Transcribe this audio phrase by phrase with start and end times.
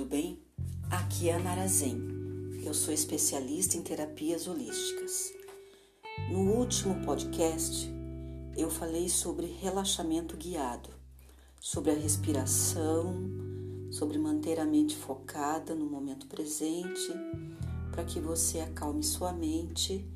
[0.00, 0.38] tudo bem?
[0.90, 2.00] Aqui é a Nara Zen.
[2.64, 5.30] Eu sou especialista em terapias holísticas.
[6.30, 7.86] No último podcast,
[8.56, 10.88] eu falei sobre relaxamento guiado,
[11.60, 13.14] sobre a respiração,
[13.90, 17.12] sobre manter a mente focada no momento presente,
[17.92, 20.08] para que você acalme sua mente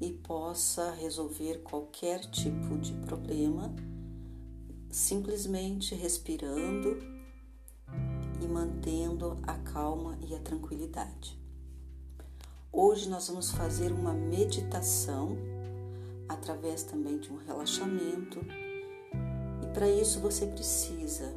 [0.00, 3.70] e possa resolver qualquer tipo de problema
[4.90, 7.19] simplesmente respirando
[8.40, 11.38] e mantendo a calma e a tranquilidade.
[12.72, 15.36] Hoje nós vamos fazer uma meditação
[16.28, 18.40] através também de um relaxamento
[19.62, 21.34] e para isso você precisa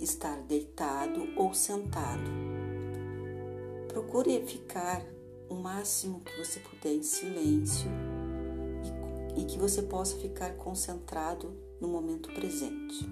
[0.00, 2.30] estar deitado ou sentado.
[3.88, 5.02] Procure ficar
[5.48, 7.90] o máximo que você puder em silêncio
[9.36, 13.08] e, que você possa ficar concentrado no momento presente.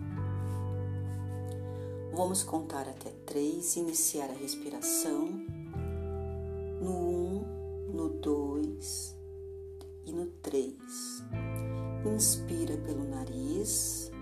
[2.22, 5.26] Vamos contar até três, iniciar a respiração
[6.78, 9.16] no um, no dois
[10.04, 11.24] e no três.
[12.14, 14.12] Inspira pelo nariz,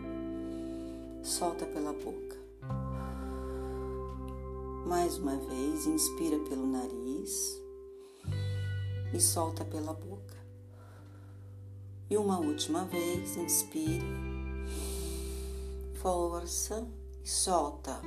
[1.24, 2.36] solta pela boca.
[4.86, 7.60] Mais uma vez, inspira pelo nariz
[9.12, 10.36] e solta pela boca.
[12.08, 14.06] E uma última vez, inspire,
[15.94, 16.86] força
[17.28, 18.00] solta.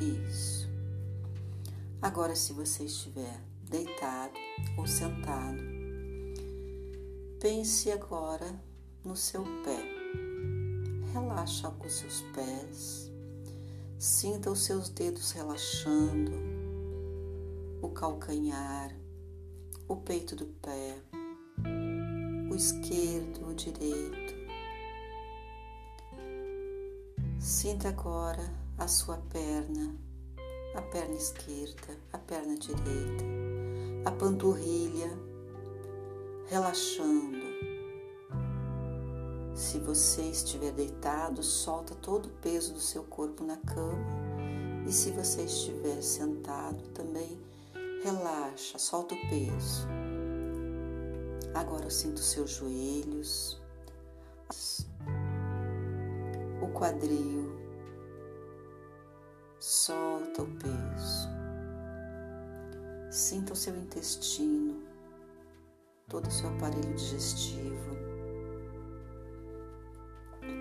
[0.00, 0.70] Isso.
[2.00, 4.32] Agora, se você estiver deitado
[4.78, 5.60] ou sentado,
[7.40, 8.54] pense agora
[9.04, 9.82] no seu pé.
[11.12, 13.10] Relaxa os seus pés,
[13.98, 16.32] sinta os seus dedos relaxando,
[17.82, 18.94] o calcanhar,
[19.88, 21.02] o peito do pé,
[22.48, 24.39] o esquerdo, o direito.
[27.40, 29.96] Sinta agora a sua perna,
[30.74, 33.24] a perna esquerda, a perna direita,
[34.04, 35.08] a panturrilha,
[36.50, 37.40] relaxando.
[39.54, 43.96] Se você estiver deitado, solta todo o peso do seu corpo na cama.
[44.86, 47.40] E se você estiver sentado, também
[48.04, 49.88] relaxa, solta o peso.
[51.54, 53.58] Agora eu sinto seus joelhos,
[56.60, 57.50] o quadril,
[59.58, 61.28] solta o peso.
[63.10, 64.82] Sinta o seu intestino,
[66.08, 67.98] todo o seu aparelho digestivo.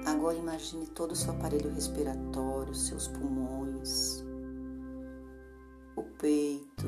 [0.06, 4.24] Agora imagine todo o seu aparelho respiratório, seus pulmões,
[5.96, 6.88] o peito.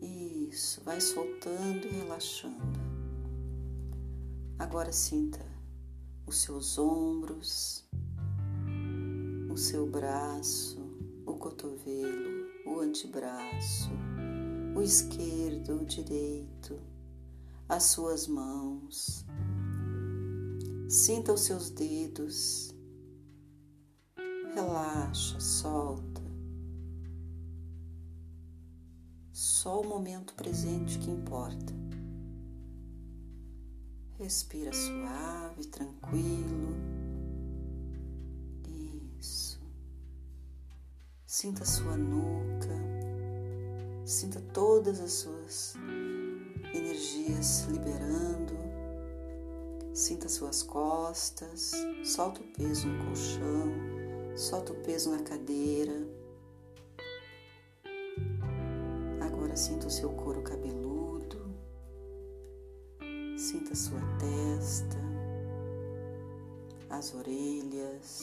[0.00, 2.80] Isso, vai soltando e relaxando.
[4.58, 5.53] Agora sinta
[6.26, 7.84] os seus ombros,
[9.50, 10.80] o seu braço,
[11.26, 13.90] o cotovelo, o antebraço,
[14.74, 16.80] o esquerdo, o direito,
[17.68, 19.24] as suas mãos.
[20.88, 22.74] Sinta os seus dedos.
[24.54, 26.22] Relaxa, solta.
[29.32, 31.83] Só o momento presente que importa.
[34.18, 36.76] Respira suave, tranquilo.
[39.18, 39.60] Isso.
[41.26, 42.68] Sinta sua nuca.
[44.04, 45.74] Sinta todas as suas
[46.72, 48.54] energias liberando.
[49.92, 51.72] Sinta suas costas.
[52.04, 54.36] Solta o peso no colchão.
[54.36, 56.06] Solta o peso na cadeira.
[59.20, 60.83] Agora sinta o seu couro cabeludo.
[63.44, 64.96] Sinta sua testa,
[66.88, 68.22] as orelhas,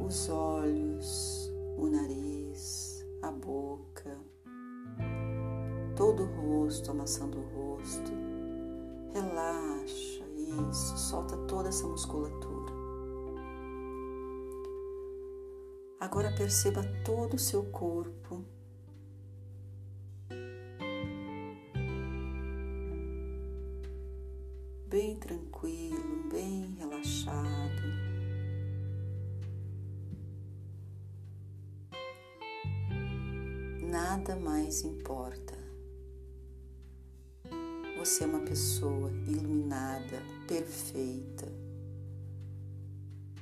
[0.00, 4.16] os olhos, o nariz, a boca,
[5.96, 8.12] todo o rosto, a maçã do rosto.
[9.12, 10.24] Relaxa,
[10.70, 12.72] isso, solta toda essa musculatura.
[15.98, 18.44] Agora perceba todo o seu corpo
[25.26, 27.82] tranquilo, bem relaxado.
[33.82, 35.54] Nada mais importa.
[37.98, 41.46] Você é uma pessoa iluminada, perfeita,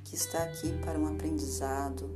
[0.03, 2.09] que está aqui para um aprendizado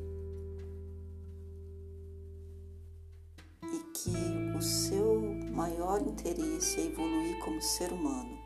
[3.62, 5.22] e que o seu
[5.52, 8.39] maior interesse é evoluir como ser humano.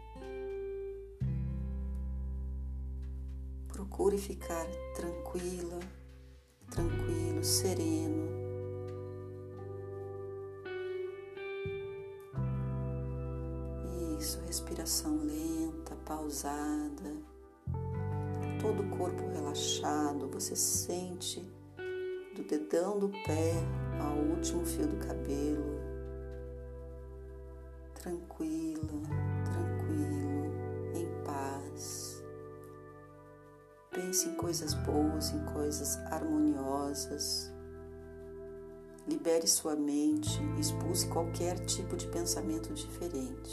[3.84, 4.66] Procure ficar
[4.96, 5.78] tranquila,
[6.72, 8.30] tranquilo, sereno.
[14.18, 17.14] Isso, respiração lenta, pausada.
[18.62, 21.46] Todo o corpo relaxado, você sente
[22.36, 23.54] do dedão do pé
[24.00, 25.78] ao último fio do cabelo.
[27.96, 29.02] Tranquila,
[33.94, 37.54] Pense em coisas boas, em coisas harmoniosas.
[39.08, 43.52] Libere sua mente, expulse qualquer tipo de pensamento diferente,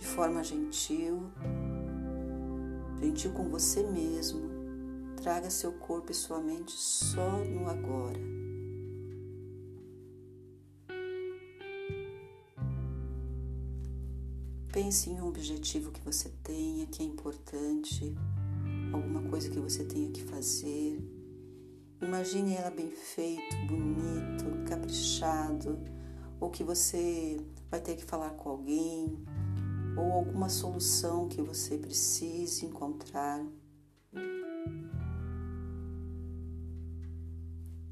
[0.00, 1.30] de forma gentil,
[2.98, 4.50] gentil com você mesmo.
[5.16, 8.18] Traga seu corpo e sua mente só no agora.
[14.72, 18.16] Pense em um objetivo que você tenha, que é importante,
[18.92, 21.00] alguma coisa que você tenha que fazer.
[22.00, 25.78] Imagine ela bem feito, bonito, caprichado,
[26.40, 27.40] ou que você
[27.70, 29.24] vai ter que falar com alguém,
[29.96, 33.44] ou alguma solução que você precise encontrar.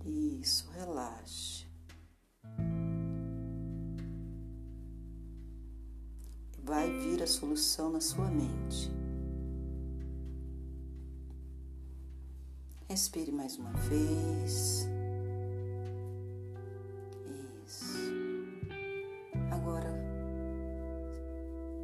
[0.04, 1.66] Isso, relaxe.
[6.62, 8.90] Vai vir a solução na sua mente.
[12.90, 14.88] Respire mais uma vez.
[17.64, 17.96] Isso.
[19.52, 19.94] Agora,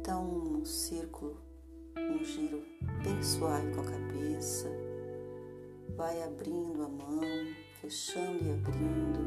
[0.03, 1.37] dá um círculo,
[1.95, 2.61] um giro
[3.05, 4.67] bem suave com a cabeça.
[5.95, 7.21] Vai abrindo a mão,
[7.79, 9.21] fechando e abrindo,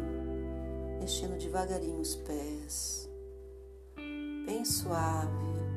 [1.01, 3.09] mexendo devagarinho os pés,
[4.45, 5.31] bem suave,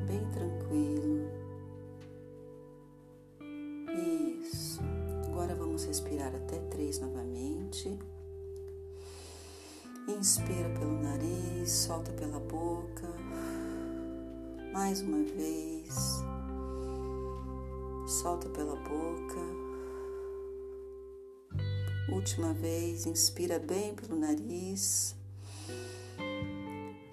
[0.06, 1.43] bem tranquilo.
[5.86, 7.98] Respirar até três novamente.
[10.08, 13.08] Inspira pelo nariz, solta pela boca.
[14.72, 15.94] Mais uma vez.
[18.06, 19.40] Solta pela boca.
[22.12, 25.16] Última vez, inspira bem pelo nariz.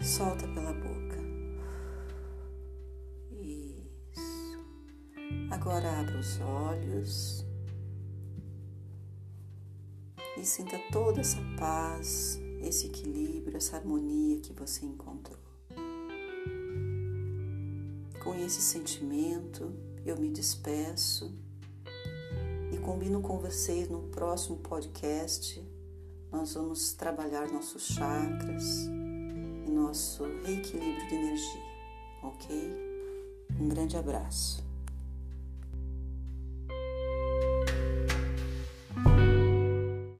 [0.01, 1.17] Solta pela boca.
[3.41, 4.59] Isso.
[5.49, 7.50] Agora abra os olhos
[10.37, 15.37] e sinta toda essa paz, esse equilíbrio, essa harmonia que você encontrou.
[18.23, 19.73] Com esse sentimento,
[20.05, 21.33] eu me despeço
[22.71, 25.61] e combino com vocês no próximo podcast.
[26.31, 28.85] Nós vamos trabalhar nossos chakras
[29.67, 31.61] e nosso reequilíbrio de energia,
[32.23, 32.91] ok?
[33.59, 34.70] Um grande abraço.